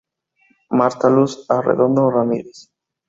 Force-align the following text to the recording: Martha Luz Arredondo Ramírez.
Martha 0.71 1.09
Luz 1.11 1.45
Arredondo 1.47 2.09
Ramírez. 2.09 2.71